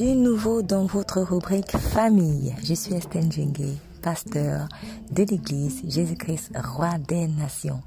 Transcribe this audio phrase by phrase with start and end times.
[0.00, 2.54] Nouveau dans votre rubrique famille.
[2.62, 4.68] Je suis Estelle Djengue, pasteur
[5.10, 7.80] de l'église Jésus-Christ, roi des nations.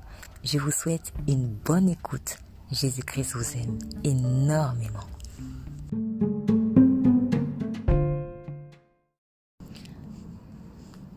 [0.43, 2.37] Je vous souhaite une bonne écoute.
[2.69, 4.99] Jésus-Christ vous aime énormément.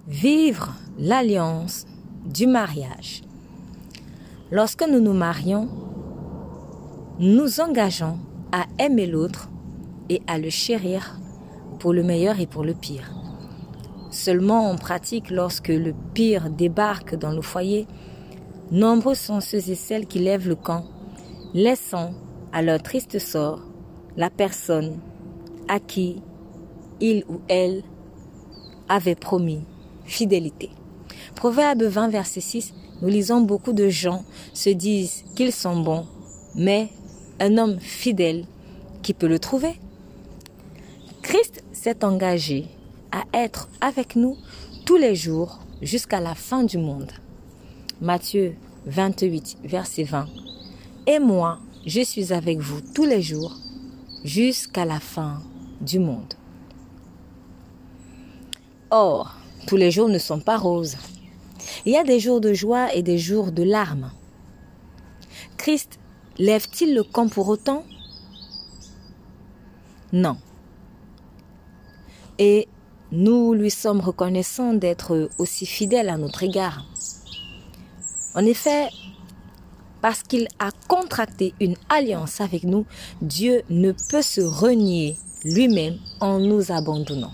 [0.06, 1.86] Vivre l'alliance
[2.24, 3.22] du mariage.
[4.52, 5.68] Lorsque nous nous marions,
[7.18, 8.20] nous engageons
[8.52, 9.48] à aimer l'autre
[10.08, 11.18] et à le chérir
[11.78, 13.12] pour le meilleur et pour le pire.
[14.10, 17.86] Seulement en pratique, lorsque le pire débarque dans le foyer,
[18.70, 20.84] nombreux sont ceux et celles qui lèvent le camp,
[21.52, 22.12] laissant
[22.52, 23.60] à leur triste sort
[24.16, 24.98] la personne
[25.68, 26.22] à qui
[27.00, 27.82] il ou elle
[28.88, 29.64] avait promis
[30.04, 30.70] fidélité.
[31.34, 36.06] Proverbe 20, verset 6, nous lisons beaucoup de gens se disent qu'ils sont bons,
[36.54, 36.88] mais
[37.40, 38.46] un homme fidèle,
[39.02, 39.74] qui peut le trouver?
[41.84, 42.66] S'est engagé
[43.12, 44.38] à être avec nous
[44.86, 47.12] tous les jours jusqu'à la fin du monde.
[48.00, 50.26] Matthieu 28, verset 20.
[51.06, 53.54] Et moi, je suis avec vous tous les jours
[54.24, 55.42] jusqu'à la fin
[55.82, 56.32] du monde.
[58.90, 60.96] Or, tous les jours ne sont pas roses.
[61.84, 64.10] Il y a des jours de joie et des jours de larmes.
[65.58, 65.98] Christ
[66.38, 67.84] lève-t-il le camp pour autant?
[70.14, 70.38] Non.
[72.38, 72.68] Et
[73.12, 76.84] nous lui sommes reconnaissants d'être aussi fidèle à notre égard.
[78.34, 78.88] En effet,
[80.00, 82.84] parce qu'il a contracté une alliance avec nous,
[83.22, 87.32] Dieu ne peut se renier lui-même en nous abandonnant.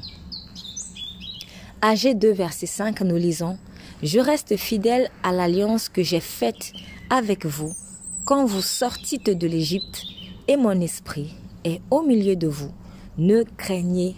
[1.82, 3.56] Ag 2, verset 5, nous lisons
[4.02, 6.72] Je reste fidèle à l'alliance que j'ai faite
[7.08, 7.74] avec vous
[8.24, 10.02] quand vous sortîtes de l'Égypte,
[10.46, 11.34] et mon esprit
[11.64, 12.70] est au milieu de vous.
[13.18, 14.14] Ne craignez.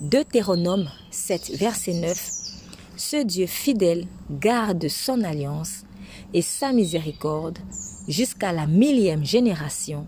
[0.00, 2.30] Deutéronome 7, verset 9
[2.96, 5.82] Ce Dieu fidèle garde son alliance
[6.32, 7.58] et sa miséricorde
[8.06, 10.06] jusqu'à la millième génération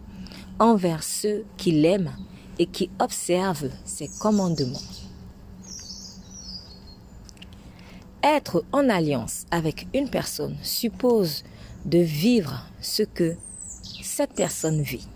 [0.61, 2.17] envers ceux qui l'aiment
[2.61, 4.79] et qui observent ses commandements.
[8.23, 11.43] Être en alliance avec une personne suppose
[11.85, 13.35] de vivre ce que
[14.05, 15.09] cette personne vit.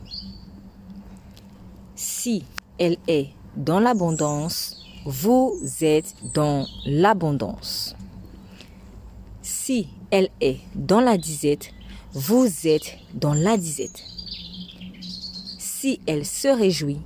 [1.94, 2.44] Si
[2.80, 7.94] elle est dans l'abondance, vous êtes dans l'abondance.
[9.42, 11.70] Si elle est dans la disette,
[12.12, 14.02] vous êtes dans la disette.
[15.58, 17.00] Si elle se réjouit,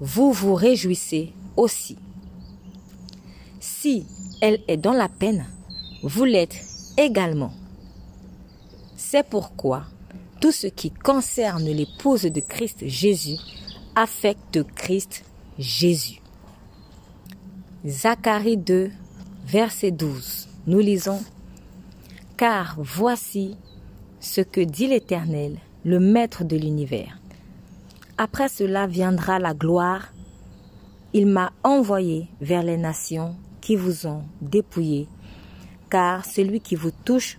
[0.00, 1.96] vous vous réjouissez aussi.
[3.60, 4.06] Si
[4.40, 5.46] elle est dans la peine,
[6.02, 6.56] vous l'êtes
[6.96, 7.52] également.
[8.96, 9.84] C'est pourquoi
[10.40, 13.36] tout ce qui concerne l'épouse de Christ Jésus
[13.94, 15.24] affecte Christ
[15.60, 16.22] Jésus.
[17.86, 18.90] Zacharie 2,
[19.44, 20.48] verset 12.
[20.66, 21.22] Nous lisons
[22.38, 23.58] Car voici
[24.20, 27.20] ce que dit l'Éternel, le Maître de l'univers.
[28.16, 30.14] Après cela viendra la gloire.
[31.12, 35.08] Il m'a envoyé vers les nations qui vous ont dépouillé,
[35.90, 37.38] car celui qui vous touche,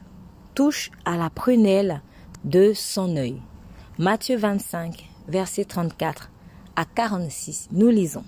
[0.53, 2.03] touche à la prunelle
[2.43, 3.41] de son œil.
[3.97, 6.30] Matthieu 25, verset 34
[6.75, 8.23] à 46, nous lisons.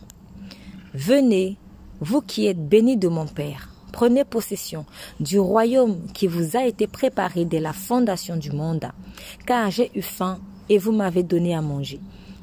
[0.94, 1.58] Venez,
[2.00, 4.86] vous qui êtes bénis de mon Père, prenez possession
[5.20, 8.86] du royaume qui vous a été préparé dès la fondation du monde,
[9.46, 10.40] car j'ai eu faim
[10.70, 12.00] et vous m'avez donné à manger.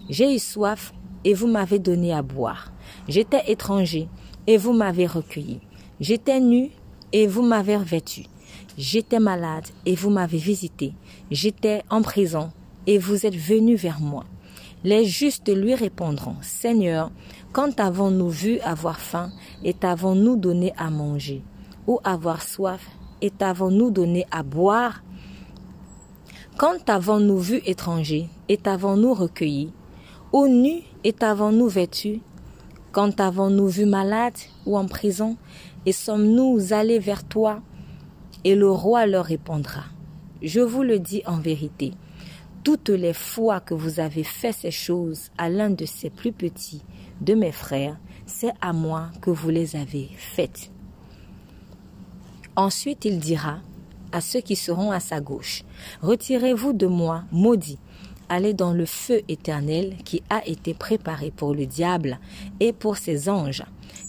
[0.08, 0.92] J'ai eu soif
[1.24, 2.72] et vous m'avez donné à boire.
[3.08, 4.08] J'étais étranger
[4.46, 5.60] et vous m'avez recueilli.
[6.00, 6.70] J'étais nu
[7.12, 8.24] et vous m'avez revêtu.
[8.78, 10.94] J'étais malade et vous m'avez visité.
[11.30, 12.50] J'étais en prison
[12.86, 14.24] et vous êtes venu vers moi.
[14.82, 17.10] Les justes lui répondront, Seigneur,
[17.52, 19.30] quand avons-nous vu avoir faim
[19.62, 21.42] et t'avons-nous donné à manger?
[21.86, 22.88] Ou avoir soif
[23.20, 25.02] et t'avons-nous donné à boire?
[26.56, 29.72] Quand avons-nous vu étranger et t'avons-nous recueilli
[30.32, 32.20] Ou nu et t'avons-nous vêtu
[32.92, 34.36] quand avons-nous vu malade
[34.66, 35.36] ou en prison?
[35.86, 37.60] Et sommes-nous allés vers toi?
[38.44, 39.84] Et le roi leur répondra,
[40.42, 41.92] Je vous le dis en vérité,
[42.62, 46.82] toutes les fois que vous avez fait ces choses à l'un de ces plus petits
[47.20, 50.70] de mes frères, c'est à moi que vous les avez faites.
[52.56, 53.60] Ensuite il dira
[54.12, 55.62] à ceux qui seront à sa gauche,
[56.02, 57.78] Retirez-vous de moi, maudits,
[58.28, 62.18] allez dans le feu éternel qui a été préparé pour le diable
[62.58, 63.64] et pour ses anges.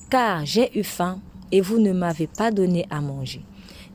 [0.09, 1.19] Car j'ai eu faim
[1.51, 3.43] et vous ne m'avez pas donné à manger.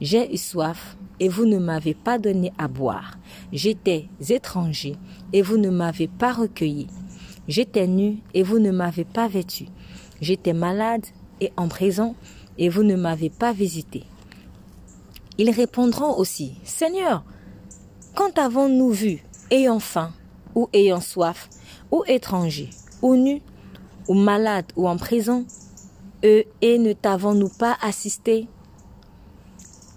[0.01, 3.19] J'ai eu soif et vous ne m'avez pas donné à boire.
[3.53, 4.97] J'étais étranger
[5.33, 6.89] et vous ne m'avez pas recueilli.
[7.49, 9.67] J'étais nu et vous ne m'avez pas vêtu.
[10.21, 11.07] J'étais malade
[11.41, 12.15] et en prison
[12.59, 14.05] et vous ne m'avez pas visité.
[15.39, 17.25] Ils répondront aussi, Seigneur,
[18.15, 20.13] quand avons-nous vu, ayant faim,
[20.55, 21.51] ou ayant soif,
[21.91, 22.71] ou étranger,
[23.03, 23.43] ou nu,
[24.09, 25.45] ou malade, ou en prison,
[26.25, 28.49] eux et ne t'avons-nous pas assisté?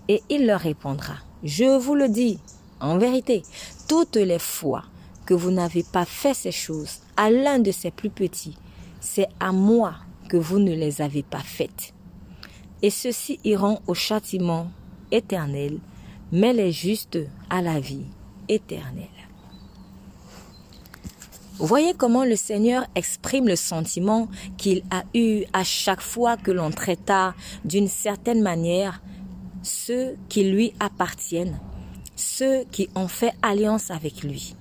[0.10, 1.14] Et il leur répondra,
[1.44, 2.40] Je vous le dis,
[2.82, 3.44] en vérité,
[3.88, 4.84] toutes les fois
[5.26, 8.58] que vous n'avez pas fait ces choses à l'un de ces plus petits,
[9.00, 9.94] c'est à moi
[10.28, 11.94] que vous ne les avez pas faites.
[12.82, 14.72] Et ceux-ci iront au châtiment
[15.12, 15.78] éternel,
[16.32, 17.20] mais les justes
[17.50, 18.06] à la vie
[18.48, 19.08] éternelle.
[21.60, 26.72] Voyez comment le Seigneur exprime le sentiment qu'il a eu à chaque fois que l'on
[26.72, 27.36] traita
[27.66, 29.02] d'une certaine manière
[29.62, 31.60] ceux qui lui appartiennent,
[32.16, 34.56] ceux qui ont fait alliance avec lui.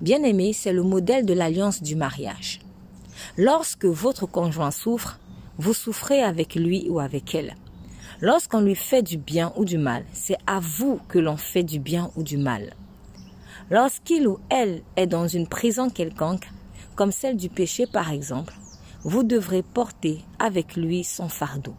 [0.00, 2.60] Bien-aimé, c'est le modèle de l'alliance du mariage.
[3.36, 5.18] Lorsque votre conjoint souffre,
[5.58, 7.54] vous souffrez avec lui ou avec elle.
[8.20, 11.78] Lorsqu'on lui fait du bien ou du mal, c'est à vous que l'on fait du
[11.78, 12.74] bien ou du mal.
[13.70, 16.48] Lorsqu'il ou elle est dans une prison quelconque,
[16.96, 18.54] comme celle du péché par exemple,
[19.04, 21.74] vous devrez porter avec lui son fardeau.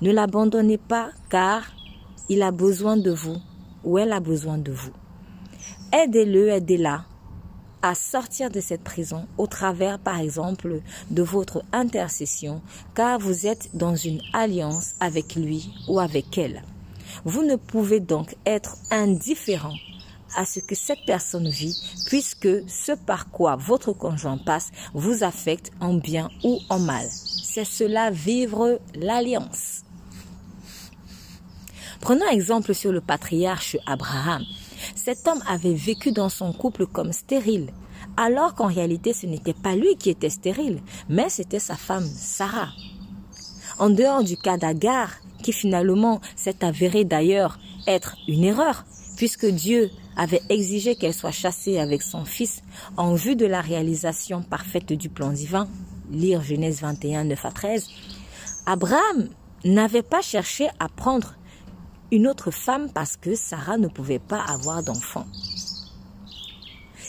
[0.00, 1.62] Ne l'abandonnez pas car
[2.28, 3.36] il a besoin de vous
[3.84, 4.92] ou elle a besoin de vous.
[5.92, 7.04] Aidez-le, aidez-la
[7.82, 10.80] à sortir de cette prison au travers, par exemple,
[11.10, 12.60] de votre intercession,
[12.94, 16.62] car vous êtes dans une alliance avec lui ou avec elle.
[17.24, 19.74] Vous ne pouvez donc être indifférent
[20.36, 21.74] à ce que cette personne vit,
[22.06, 27.06] puisque ce par quoi votre conjoint passe vous affecte en bien ou en mal.
[27.10, 29.67] C'est cela vivre l'alliance.
[32.00, 34.44] Prenons exemple sur le patriarche Abraham.
[34.94, 37.72] Cet homme avait vécu dans son couple comme stérile,
[38.16, 42.70] alors qu'en réalité ce n'était pas lui qui était stérile, mais c'était sa femme Sarah.
[43.78, 45.10] En dehors du cas d'Agar,
[45.42, 48.84] qui finalement s'est avéré d'ailleurs être une erreur,
[49.16, 52.62] puisque Dieu avait exigé qu'elle soit chassée avec son fils
[52.96, 55.68] en vue de la réalisation parfaite du plan divin,
[56.10, 57.88] lire Genèse 21, 9 à 13,
[58.66, 59.28] Abraham
[59.64, 61.34] n'avait pas cherché à prendre
[62.10, 65.26] une autre femme parce que Sarah ne pouvait pas avoir d'enfant.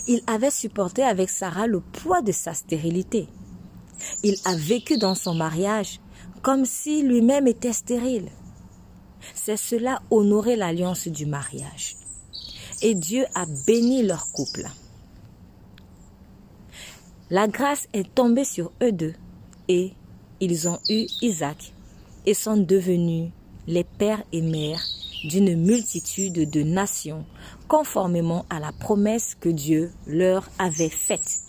[0.08, 3.28] Il avait supporté avec Sarah le poids de sa stérilité.
[4.24, 6.00] Il a vécu dans son mariage
[6.42, 8.30] comme si lui-même était stérile.
[9.34, 11.98] C'est cela honorer l'alliance du mariage
[12.82, 14.66] et Dieu a béni leur couple.
[17.30, 19.14] La grâce est tombée sur eux deux
[19.68, 19.94] et
[20.40, 21.74] ils ont eu Isaac
[22.26, 23.32] et sont devenus
[23.70, 24.82] les pères et mères
[25.24, 27.24] d'une multitude de nations
[27.68, 31.40] conformément à la promesse que Dieu leur avait faite.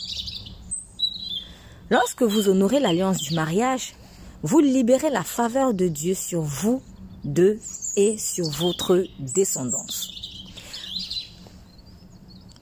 [1.89, 3.95] Lorsque vous honorez l'alliance du mariage,
[4.43, 6.83] vous libérez la faveur de Dieu sur vous
[7.25, 7.59] deux
[7.97, 10.13] et sur votre descendance.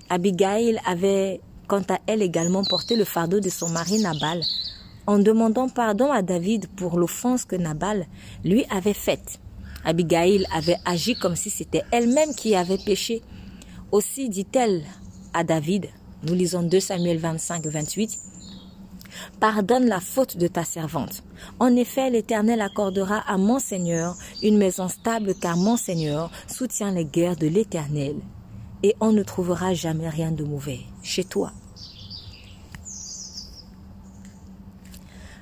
[0.09, 4.41] Abigail avait quant à elle également porté le fardeau de son mari Nabal
[5.09, 8.07] en demandant pardon à David pour l'offense que Nabal
[8.45, 9.41] lui avait faite.
[9.85, 13.23] Abigail avait agi comme si c'était elle-même qui avait péché.
[13.93, 14.85] Aussi dit-elle
[15.33, 15.89] à David,
[16.25, 18.19] nous lisons 2 Samuel 25, 28,
[19.41, 21.23] Pardonne la faute de ta servante.
[21.59, 27.05] En effet, l'Éternel accordera à mon Seigneur une maison stable car mon Seigneur soutient les
[27.05, 28.17] guerres de l'Éternel
[28.83, 31.53] et on ne trouvera jamais rien de mauvais chez toi.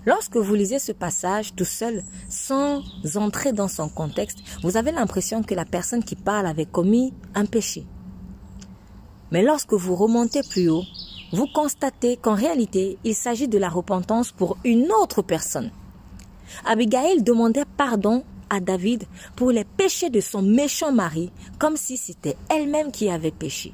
[0.07, 2.85] Lorsque vous lisez ce passage tout seul, sans
[3.17, 7.45] entrer dans son contexte, vous avez l'impression que la personne qui parle avait commis un
[7.45, 7.85] péché.
[9.33, 10.85] Mais lorsque vous remontez plus haut,
[11.33, 15.73] vous constatez qu'en réalité, il s'agit de la repentance pour une autre personne.
[16.65, 19.03] Abigail demandait pardon à David
[19.35, 23.73] pour les péchés de son méchant mari, comme si c'était elle-même qui avait péché.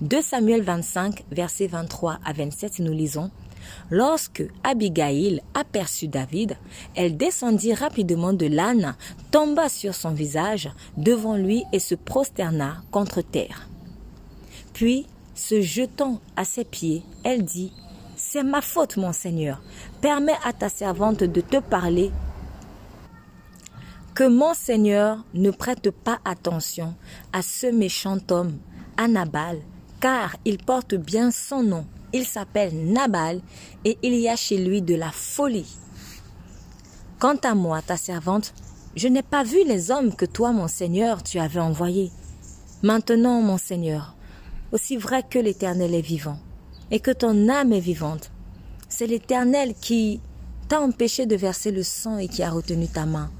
[0.00, 3.30] 2 Samuel 25, versets 23 à 27, nous lisons
[3.90, 6.56] Lorsque Abigail aperçut David,
[6.94, 8.94] elle descendit rapidement de l'âne,
[9.30, 13.68] tomba sur son visage devant lui et se prosterna contre terre.
[14.72, 17.72] Puis, se jetant à ses pieds, elle dit
[18.16, 19.62] C'est ma faute, mon Seigneur.
[20.00, 22.10] Permets à ta servante de te parler
[24.14, 26.94] que mon Seigneur ne prête pas attention
[27.32, 28.58] à ce méchant homme,
[28.96, 29.60] à Nabal,
[30.00, 31.86] car il porte bien son nom.
[32.12, 33.40] Il s'appelle Nabal
[33.84, 35.76] et il y a chez lui de la folie.
[37.20, 38.52] Quant à moi, ta servante,
[38.96, 42.10] je n'ai pas vu les hommes que toi, mon Seigneur, tu avais envoyés.
[42.82, 44.16] Maintenant, mon Seigneur,
[44.72, 46.38] aussi vrai que l'Éternel est vivant,
[46.90, 48.32] et que ton âme est vivante.
[48.88, 50.20] C'est l'Éternel qui
[50.68, 53.30] t'a empêché de verser le sang et qui a retenu ta main.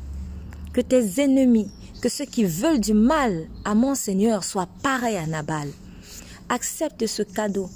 [0.72, 5.26] Que tes ennemis, que ceux qui veulent du mal à mon Seigneur soient pareils à
[5.26, 5.68] Nabal.
[6.48, 7.68] Accepte ce cadeau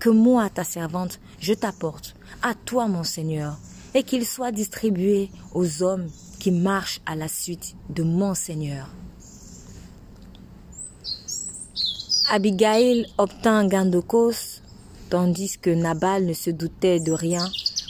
[0.00, 3.56] que moi, ta servante, je t'apporte, à toi, mon Seigneur,
[3.94, 8.88] et qu'il soit distribué aux hommes qui marchent à la suite de mon Seigneur.
[12.28, 14.60] Abigail obtint gain de cause,
[15.10, 17.48] tandis que Nabal ne se doutait de rien,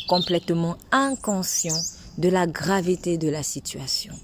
[0.08, 1.80] complètement inconscient
[2.18, 4.14] de la gravité de la situation.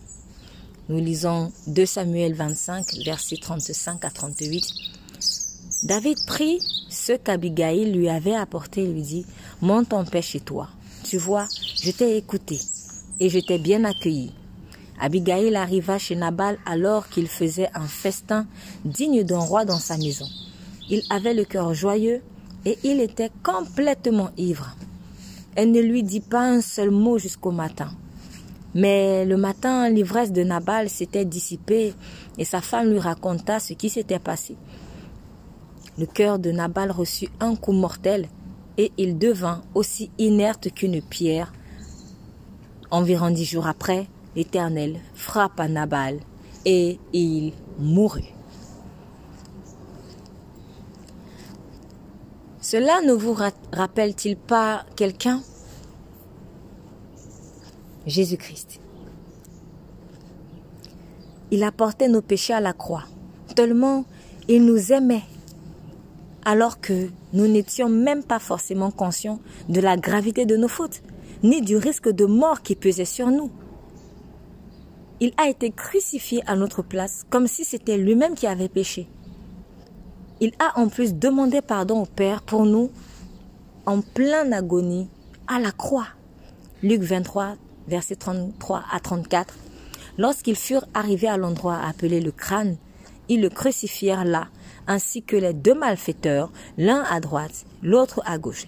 [0.89, 4.65] Nous lisons 2 Samuel 25, versets 35 à 38.
[5.83, 9.27] David prit ce qu'Abigail lui avait apporté et lui dit,
[9.61, 10.69] monte en paix chez toi.
[11.03, 11.49] Tu vois,
[11.83, 12.61] je t'ai écouté
[13.19, 14.33] et je t'ai bien accueilli.
[15.01, 18.47] Abigail arriva chez Nabal alors qu'il faisait un festin
[18.85, 20.27] digne d'un roi dans sa maison.
[20.89, 22.23] Il avait le cœur joyeux
[22.65, 24.77] et il était complètement ivre.
[25.57, 27.91] Elle ne lui dit pas un seul mot jusqu'au matin.
[28.77, 31.93] Mais le matin, l'ivresse de Nabal s'était dissipée
[32.39, 34.57] et sa femme lui raconta ce qui s'était passé.
[35.99, 38.29] Le cœur de Nabal reçut un coup mortel
[38.79, 41.53] et il devint aussi inerte qu'une pierre.
[42.91, 46.21] Environ dix jours après, l'Éternel frappa Nabal
[46.65, 48.33] et il mourut.
[52.61, 53.37] Cela ne vous
[53.73, 55.43] rappelle-t-il pas quelqu'un?
[58.07, 58.81] Jésus-Christ.
[61.51, 63.05] Il a porté nos péchés à la croix,
[63.55, 64.07] tellement
[64.49, 65.23] il nous aimait,
[66.45, 71.03] alors que nous n'étions même pas forcément conscients de la gravité de nos fautes,
[71.43, 73.51] ni du risque de mort qui pesait sur nous.
[75.21, 79.09] Il a été crucifié à notre place comme si c'était lui-même qui avait péché.
[80.41, 82.91] Il a en plus demandé pardon au Père pour nous
[83.87, 85.09] en pleine agonie
[85.47, 86.09] à la croix.
[86.83, 87.55] Luc 23,
[87.87, 89.55] versets 33 à 34.
[90.19, 92.77] Lorsqu'ils furent arrivés à l'endroit appelé le crâne,
[93.29, 94.49] ils le crucifièrent là,
[94.87, 98.67] ainsi que les deux malfaiteurs, l'un à droite, l'autre à gauche.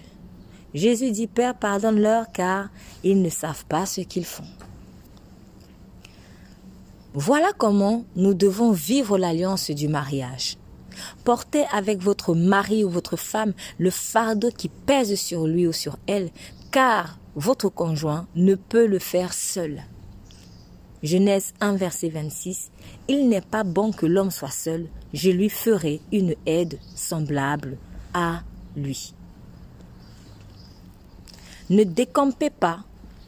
[0.73, 2.69] Jésus dit, Père, pardonne-leur car
[3.03, 4.43] ils ne savent pas ce qu'ils font.
[7.13, 10.57] Voilà comment nous devons vivre l'alliance du mariage.
[11.23, 15.97] Portez avec votre mari ou votre femme le fardeau qui pèse sur lui ou sur
[16.07, 16.29] elle,
[16.71, 19.83] car votre conjoint ne peut le faire seul.
[21.05, 22.71] Genèse 1 verset 26.
[23.07, 27.77] Il n'est pas bon que l'homme soit seul, je lui ferai une aide semblable
[28.15, 28.41] à
[28.75, 29.13] lui.
[31.69, 32.79] Ne décampez pas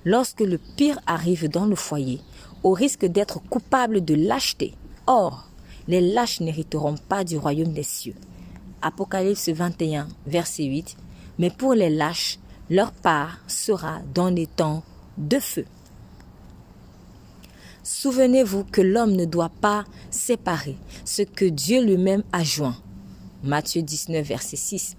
[0.06, 2.20] lorsque le pire arrive dans le foyer,
[2.64, 4.74] au risque d'être coupable de lâcheté.
[5.06, 5.48] Or,
[5.88, 8.16] les lâches n'hériteront pas du royaume des cieux.
[8.82, 10.98] Apocalypse 21, verset 8.
[11.38, 12.40] Mais pour les lâches,
[12.72, 14.84] leur part sera dans les temps
[15.20, 15.66] de feu.
[17.88, 20.76] Souvenez-vous que l'homme ne doit pas séparer
[21.06, 22.76] ce que Dieu lui-même a joint.
[23.44, 24.98] Matthieu 19, verset 6.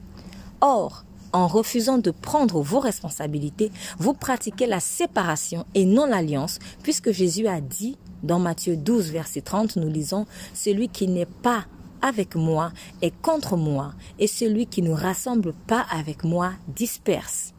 [0.63, 1.05] Or,
[1.35, 7.47] en refusant de prendre vos responsabilités, vous pratiquez la séparation et non l'alliance, puisque Jésus
[7.47, 11.67] a dit dans Matthieu 12, verset 30, nous lisons, Celui qui n'est pas
[12.01, 17.53] avec moi est contre moi, et celui qui ne rassemble pas avec moi disperse.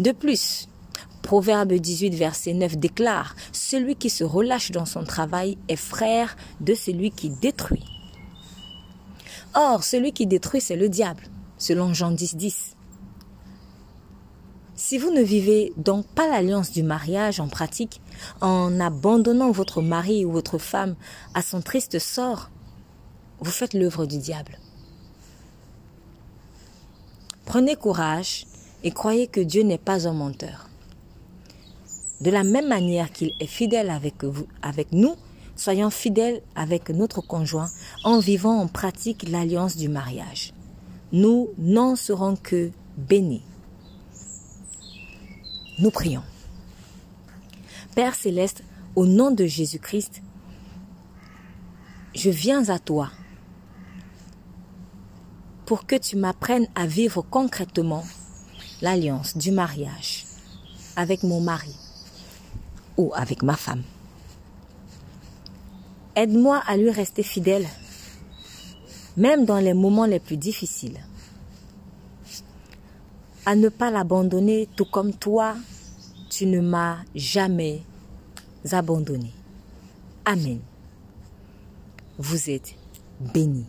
[0.00, 0.68] De plus,
[1.24, 6.74] Proverbe 18, verset 9 déclare, Celui qui se relâche dans son travail est frère de
[6.74, 7.82] celui qui détruit.
[9.54, 11.22] Or, celui qui détruit, c'est le diable
[11.56, 12.76] selon Jean 10, 10.
[14.74, 18.02] Si vous ne vivez donc pas l'alliance du mariage en pratique,
[18.42, 20.94] en abandonnant votre mari ou votre femme
[21.32, 22.50] à son triste sort,
[23.40, 24.58] vous faites l'œuvre du diable.
[27.46, 28.46] Prenez courage
[28.82, 30.68] et croyez que Dieu n'est pas un menteur.
[32.20, 35.14] De la même manière qu'il est fidèle avec, vous, avec nous,
[35.56, 37.68] soyons fidèles avec notre conjoint
[38.04, 40.52] en vivant en pratique l'alliance du mariage
[41.14, 43.44] nous n'en serons que bénis.
[45.78, 46.24] Nous prions.
[47.94, 48.64] Père céleste,
[48.96, 50.22] au nom de Jésus-Christ,
[52.16, 53.12] je viens à toi
[55.66, 58.04] pour que tu m'apprennes à vivre concrètement
[58.82, 60.24] l'alliance du mariage
[60.96, 61.74] avec mon mari
[62.96, 63.82] ou avec ma femme.
[66.16, 67.66] Aide-moi à lui rester fidèle
[69.16, 70.98] même dans les moments les plus difficiles.
[73.46, 75.54] À ne pas l'abandonner tout comme toi,
[76.30, 77.82] tu ne m'as jamais
[78.72, 79.30] abandonné.
[80.24, 80.58] Amen.
[82.18, 82.74] Vous êtes
[83.20, 83.66] bénis.